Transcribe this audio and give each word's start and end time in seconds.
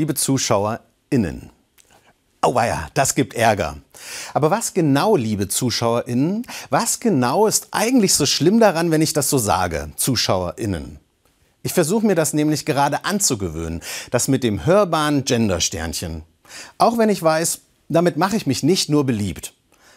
liebe 0.00 0.14
ZuschauerInnen. 0.14 1.50
Auweia, 2.40 2.88
das 2.94 3.14
gibt 3.14 3.34
Ärger. 3.34 3.76
Aber 4.32 4.50
was 4.50 4.72
genau, 4.72 5.14
liebe 5.14 5.46
ZuschauerInnen, 5.46 6.46
was 6.70 7.00
genau 7.00 7.46
ist 7.46 7.68
eigentlich 7.72 8.14
so 8.14 8.24
schlimm 8.24 8.60
daran, 8.60 8.90
wenn 8.90 9.02
ich 9.02 9.12
das 9.12 9.28
so 9.28 9.36
sage, 9.36 9.90
ZuschauerInnen? 9.96 10.98
Ich 11.62 11.74
versuche 11.74 12.06
mir 12.06 12.14
das 12.14 12.32
nämlich 12.32 12.64
gerade 12.64 13.04
anzugewöhnen, 13.04 13.82
das 14.10 14.26
mit 14.26 14.42
dem 14.42 14.64
hörbaren 14.64 15.26
Gendersternchen. 15.26 16.22
Auch 16.78 16.96
wenn 16.96 17.10
ich 17.10 17.22
weiß, 17.22 17.60
damit 17.90 18.16
mache 18.16 18.36
ich 18.36 18.46
mich 18.46 18.62
nicht 18.62 18.88
nur 18.88 19.04
beliebt. 19.04 19.52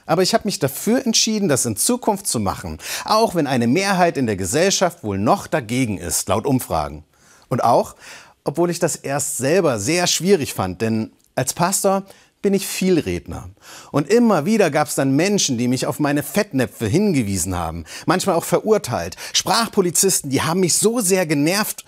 Aber 0.05 0.21
ich 0.21 0.33
habe 0.33 0.43
mich 0.43 0.59
dafür 0.59 1.05
entschieden, 1.05 1.47
das 1.47 1.65
in 1.65 1.77
Zukunft 1.77 2.27
zu 2.27 2.41
machen, 2.41 2.77
auch 3.05 3.35
wenn 3.35 3.47
eine 3.47 3.67
Mehrheit 3.67 4.17
in 4.17 4.25
der 4.25 4.35
Gesellschaft 4.35 5.01
wohl 5.05 5.17
noch 5.17 5.47
dagegen 5.47 5.97
ist, 5.97 6.27
laut 6.27 6.45
Umfragen. 6.45 7.05
Und 7.47 7.63
auch, 7.63 7.95
obwohl 8.43 8.69
ich 8.69 8.79
das 8.79 8.95
erst 8.95 9.37
selber 9.37 9.79
sehr 9.79 10.07
schwierig 10.07 10.53
fand, 10.53 10.81
denn 10.81 11.11
als 11.35 11.53
Pastor 11.53 12.03
bin 12.41 12.53
ich 12.53 12.67
Vielredner. 12.67 13.49
Und 13.91 14.09
immer 14.09 14.45
wieder 14.45 14.69
gab 14.69 14.89
es 14.89 14.95
dann 14.95 15.15
Menschen, 15.15 15.57
die 15.57 15.67
mich 15.67 15.87
auf 15.87 15.99
meine 15.99 16.21
Fettnäpfe 16.21 16.85
hingewiesen 16.85 17.57
haben, 17.57 17.85
manchmal 18.05 18.35
auch 18.35 18.43
verurteilt. 18.43 19.15
Sprachpolizisten, 19.31 20.29
die 20.29 20.41
haben 20.41 20.59
mich 20.59 20.75
so 20.75 20.99
sehr 20.99 21.25
genervt. 21.25 21.85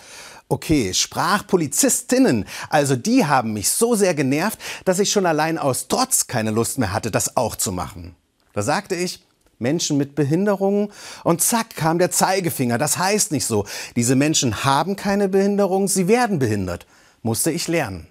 Okay, 0.47 0.93
Sprachpolizistinnen, 0.93 2.45
also 2.69 2.95
die 2.95 3.25
haben 3.25 3.53
mich 3.53 3.69
so 3.69 3.95
sehr 3.95 4.13
genervt, 4.13 4.59
dass 4.85 4.99
ich 4.99 5.11
schon 5.11 5.25
allein 5.25 5.57
aus 5.57 5.87
Trotz 5.87 6.27
keine 6.27 6.51
Lust 6.51 6.77
mehr 6.77 6.93
hatte, 6.93 7.09
das 7.11 7.35
auch 7.35 7.55
zu 7.55 7.71
machen. 7.71 8.15
Da 8.53 8.61
sagte 8.61 8.95
ich, 8.95 9.24
Menschen 9.59 9.97
mit 9.97 10.15
Behinderungen 10.15 10.91
und 11.23 11.41
zack 11.41 11.75
kam 11.75 11.99
der 11.99 12.11
Zeigefinger. 12.11 12.77
Das 12.77 12.97
heißt 12.97 13.31
nicht 13.31 13.45
so. 13.45 13.65
Diese 13.95 14.15
Menschen 14.15 14.63
haben 14.63 14.95
keine 14.95 15.29
Behinderung, 15.29 15.87
sie 15.87 16.07
werden 16.07 16.39
behindert. 16.39 16.85
Musste 17.21 17.51
ich 17.51 17.67
lernen. 17.67 18.07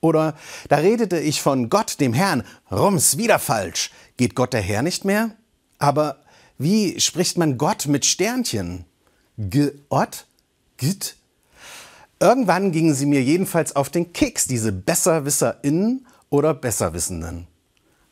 Oder 0.00 0.34
da 0.68 0.76
redete 0.76 1.18
ich 1.18 1.42
von 1.42 1.70
Gott, 1.70 2.00
dem 2.00 2.12
Herrn. 2.12 2.44
Rums, 2.70 3.18
wieder 3.18 3.38
falsch. 3.38 3.90
Geht 4.16 4.34
Gott 4.34 4.52
der 4.52 4.60
Herr 4.60 4.82
nicht 4.82 5.04
mehr? 5.04 5.30
Aber 5.78 6.18
wie 6.58 7.00
spricht 7.00 7.38
man 7.38 7.58
Gott 7.58 7.86
mit 7.86 8.04
Sternchen? 8.04 8.84
Gott? 9.88 10.26
Git? 10.76 11.16
Irgendwann 12.20 12.72
gingen 12.72 12.94
sie 12.94 13.06
mir 13.06 13.22
jedenfalls 13.22 13.76
auf 13.76 13.90
den 13.90 14.12
Keks, 14.12 14.46
diese 14.46 14.72
BesserwisserInnen 14.72 16.06
oder 16.30 16.52
Besserwissenden. 16.54 17.46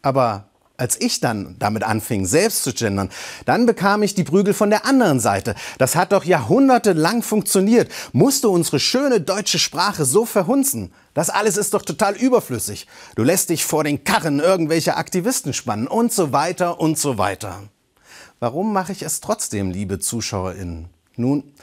Aber 0.02 0.48
als 0.78 1.00
ich 1.00 1.20
dann 1.20 1.56
damit 1.58 1.82
anfing, 1.82 2.26
selbst 2.26 2.62
zu 2.64 2.72
gendern, 2.72 3.10
dann 3.44 3.66
bekam 3.66 4.02
ich 4.02 4.14
die 4.14 4.24
Prügel 4.24 4.54
von 4.54 4.70
der 4.70 4.84
anderen 4.84 5.20
Seite. 5.20 5.54
Das 5.78 5.96
hat 5.96 6.12
doch 6.12 6.24
jahrhundertelang 6.24 7.22
funktioniert. 7.22 7.90
Musste 8.12 8.48
unsere 8.48 8.80
schöne 8.80 9.20
deutsche 9.20 9.58
Sprache 9.58 10.04
so 10.04 10.24
verhunzen? 10.24 10.92
Das 11.14 11.30
alles 11.30 11.56
ist 11.56 11.74
doch 11.74 11.82
total 11.82 12.14
überflüssig. 12.14 12.86
Du 13.14 13.22
lässt 13.22 13.50
dich 13.50 13.64
vor 13.64 13.84
den 13.84 14.04
Karren 14.04 14.38
irgendwelcher 14.38 14.98
Aktivisten 14.98 15.52
spannen 15.52 15.86
und 15.86 16.12
so 16.12 16.32
weiter 16.32 16.80
und 16.80 16.98
so 16.98 17.18
weiter. 17.18 17.62
Warum 18.38 18.72
mache 18.72 18.92
ich 18.92 19.02
es 19.02 19.20
trotzdem, 19.20 19.70
liebe 19.70 19.98
ZuschauerInnen? 19.98 20.90
Nun, 21.16 21.54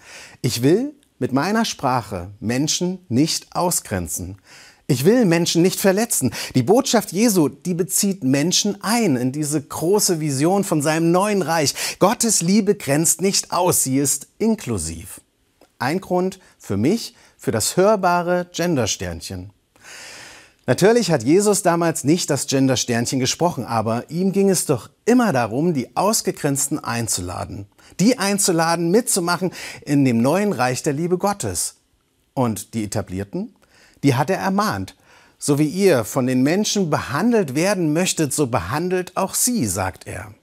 ich 0.42 0.64
will 0.64 0.96
mit 1.20 1.32
meiner 1.32 1.66
Sprache 1.66 2.32
Menschen 2.40 3.06
nicht 3.10 3.56
ausgrenzen. 3.56 4.38
Ich 4.88 5.06
will 5.06 5.26
Menschen 5.26 5.62
nicht 5.62 5.80
verletzen. 5.80 6.34
Die 6.56 6.64
Botschaft 6.64 7.14
Jesu, 7.14 7.48
die 7.48 7.74
bezieht 7.74 8.24
Menschen 8.24 8.82
ein 8.84 9.16
in 9.16 9.32
diese 9.32 9.62
große 9.62 10.20
Vision 10.20 10.66
von 10.66 10.82
seinem 10.82 11.12
neuen 11.12 11.42
Reich. 11.42 11.74
Gottes 12.00 12.42
Liebe 12.42 12.76
grenzt 12.76 13.22
nicht 13.22 13.54
aus, 13.54 13.84
sie 13.84 13.98
ist 13.98 14.28
inklusiv. 14.40 15.22
Ein 15.80 16.02
Grund 16.02 16.40
für 16.60 16.76
mich, 16.76 17.16
für 17.38 17.52
das 17.52 17.78
hörbare 17.78 18.50
Gendersternchen. 18.54 19.52
Natürlich 20.66 21.12
hat 21.12 21.24
Jesus 21.24 21.62
damals 21.62 22.06
nicht 22.06 22.30
das 22.30 22.48
Gendersternchen 22.48 23.20
gesprochen, 23.20 23.66
aber 23.66 24.10
ihm 24.10 24.32
ging 24.32 24.50
es 24.50 24.66
doch 24.66 24.90
immer 25.06 25.34
darum, 25.34 25.74
die 25.74 25.96
Ausgegrenzten 25.96 26.80
einzuladen. 26.80 27.68
Die 28.00 28.18
einzuladen, 28.18 28.90
mitzumachen 28.92 29.52
in 29.86 30.06
dem 30.06 30.22
neuen 30.22 30.54
Reich 30.54 30.84
der 30.84 30.94
Liebe 30.94 31.18
Gottes. 31.18 31.76
Und 32.34 32.74
die 32.74 32.86
Etablierten? 32.86 33.54
Die 34.04 34.16
hat 34.16 34.30
er 34.30 34.38
ermahnt. 34.38 34.96
So 35.40 35.60
wie 35.60 35.68
ihr 35.68 36.06
von 36.06 36.28
den 36.28 36.44
Menschen 36.44 36.90
behandelt 36.90 37.56
werden 37.56 37.92
möchtet, 37.92 38.34
so 38.34 38.48
behandelt 38.48 39.18
auch 39.18 39.34
sie, 39.34 39.66
sagt 39.66 40.08
er. 40.08 40.34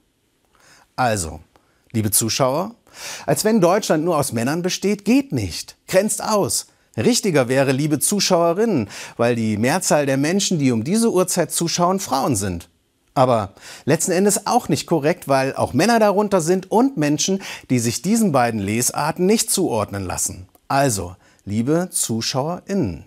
Also, 0.95 1.39
liebe 1.91 2.11
Zuschauer, 2.11 2.75
als 3.25 3.43
wenn 3.43 3.61
Deutschland 3.61 4.03
nur 4.03 4.17
aus 4.17 4.31
Männern 4.31 4.61
besteht, 4.61 5.05
geht 5.05 5.31
nicht, 5.31 5.77
grenzt 5.87 6.23
aus. 6.23 6.67
Richtiger 6.97 7.47
wäre, 7.47 7.71
liebe 7.71 7.99
Zuschauerinnen, 7.99 8.89
weil 9.17 9.35
die 9.35 9.57
Mehrzahl 9.57 10.05
der 10.05 10.17
Menschen, 10.17 10.59
die 10.59 10.71
um 10.71 10.83
diese 10.83 11.11
Uhrzeit 11.11 11.51
zuschauen, 11.51 11.99
Frauen 11.99 12.35
sind. 12.35 12.69
Aber 13.13 13.53
letzten 13.85 14.11
Endes 14.11 14.45
auch 14.45 14.69
nicht 14.69 14.87
korrekt, 14.87 15.27
weil 15.27 15.55
auch 15.55 15.73
Männer 15.73 15.99
darunter 15.99 16.41
sind 16.41 16.69
und 16.71 16.97
Menschen, 16.97 17.41
die 17.69 17.79
sich 17.79 18.01
diesen 18.01 18.31
beiden 18.31 18.59
Lesarten 18.59 19.25
nicht 19.25 19.49
zuordnen 19.49 20.05
lassen. 20.05 20.47
Also, 20.67 21.15
liebe 21.45 21.89
ZuschauerInnen. 21.91 23.05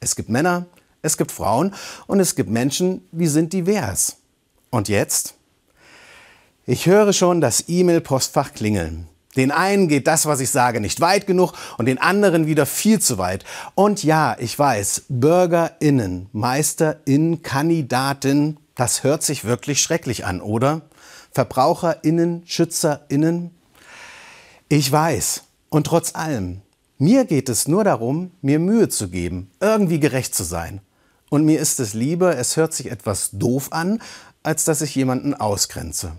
Es 0.00 0.16
gibt 0.16 0.28
Männer, 0.28 0.66
es 1.02 1.16
gibt 1.16 1.30
Frauen 1.30 1.74
und 2.06 2.20
es 2.20 2.34
gibt 2.34 2.50
Menschen, 2.50 3.06
die 3.12 3.26
sind 3.26 3.52
divers. 3.52 4.16
Und 4.70 4.88
jetzt? 4.88 5.34
Ich 6.66 6.86
höre 6.86 7.12
schon 7.12 7.40
das 7.40 7.64
E-Mail-Postfach 7.68 8.52
klingeln. 8.52 9.08
Den 9.36 9.52
einen 9.52 9.88
geht 9.88 10.06
das, 10.06 10.26
was 10.26 10.40
ich 10.40 10.50
sage, 10.50 10.80
nicht 10.80 11.00
weit 11.00 11.26
genug 11.26 11.52
und 11.78 11.86
den 11.86 11.98
anderen 11.98 12.46
wieder 12.46 12.66
viel 12.66 13.00
zu 13.00 13.16
weit. 13.16 13.44
Und 13.74 14.02
ja, 14.02 14.36
ich 14.38 14.58
weiß, 14.58 15.04
BürgerInnen, 15.08 16.28
MeisterInnen, 16.32 17.42
Kandidatin, 17.42 18.58
das 18.74 19.04
hört 19.04 19.22
sich 19.22 19.44
wirklich 19.44 19.80
schrecklich 19.80 20.24
an, 20.24 20.40
oder? 20.40 20.82
VerbraucherInnen, 21.32 22.42
SchützerInnen. 22.44 23.50
Ich 24.68 24.90
weiß. 24.90 25.44
Und 25.68 25.86
trotz 25.86 26.14
allem, 26.16 26.62
mir 27.00 27.24
geht 27.24 27.48
es 27.48 27.66
nur 27.66 27.82
darum, 27.82 28.30
mir 28.42 28.58
Mühe 28.58 28.90
zu 28.90 29.08
geben, 29.08 29.50
irgendwie 29.58 29.98
gerecht 29.98 30.34
zu 30.34 30.44
sein. 30.44 30.82
Und 31.30 31.44
mir 31.44 31.58
ist 31.58 31.80
es 31.80 31.94
lieber, 31.94 32.36
es 32.36 32.56
hört 32.56 32.74
sich 32.74 32.90
etwas 32.90 33.30
doof 33.32 33.68
an, 33.72 34.02
als 34.42 34.64
dass 34.64 34.82
ich 34.82 34.94
jemanden 34.94 35.32
ausgrenze. 35.32 36.12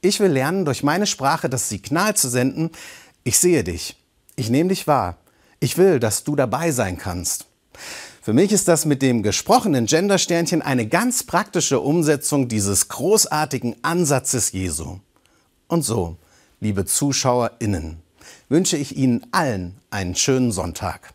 Ich 0.00 0.20
will 0.20 0.30
lernen, 0.30 0.64
durch 0.64 0.84
meine 0.84 1.06
Sprache 1.06 1.48
das 1.48 1.68
Signal 1.68 2.14
zu 2.14 2.28
senden, 2.28 2.70
ich 3.24 3.38
sehe 3.38 3.64
dich, 3.64 3.96
ich 4.36 4.48
nehme 4.48 4.68
dich 4.68 4.86
wahr, 4.86 5.16
ich 5.58 5.76
will, 5.76 5.98
dass 5.98 6.22
du 6.22 6.36
dabei 6.36 6.70
sein 6.70 6.96
kannst. 6.96 7.46
Für 8.22 8.32
mich 8.32 8.52
ist 8.52 8.68
das 8.68 8.84
mit 8.84 9.02
dem 9.02 9.24
gesprochenen 9.24 9.86
Gendersternchen 9.86 10.62
eine 10.62 10.86
ganz 10.86 11.24
praktische 11.24 11.80
Umsetzung 11.80 12.46
dieses 12.46 12.88
großartigen 12.88 13.74
Ansatzes 13.82 14.52
Jesu. 14.52 15.00
Und 15.66 15.82
so, 15.82 16.16
liebe 16.60 16.84
ZuschauerInnen, 16.84 18.03
wünsche 18.48 18.76
ich 18.76 18.96
Ihnen 18.96 19.26
allen 19.32 19.76
einen 19.90 20.14
schönen 20.14 20.52
Sonntag. 20.52 21.12